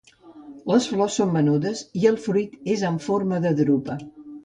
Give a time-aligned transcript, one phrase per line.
[0.71, 4.05] Les flors són menudes i el fruit és en forma de drupa.